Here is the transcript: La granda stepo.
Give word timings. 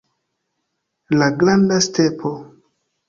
La 1.21 1.27
granda 1.43 1.79
stepo. 1.89 2.33